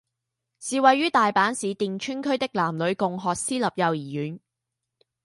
[0.59, 4.39] 是位于大阪市淀川区的男女共学私立幼儿园。